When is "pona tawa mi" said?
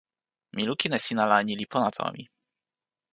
1.71-2.23